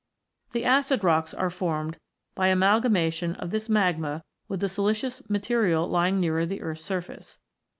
[0.53, 1.99] The acid rocks are formed
[2.33, 7.37] by amalgamation of this magma with siliceous material lying nearer the earth's surface.